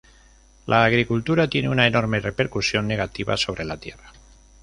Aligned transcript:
La 0.65 0.83
agricultura 0.83 1.47
tiene 1.47 1.69
una 1.69 1.85
enorme 1.85 2.19
repercusión 2.19 2.87
negativa 2.87 3.37
sobre 3.37 3.65
la 3.65 3.77
Tierra. 3.77 4.11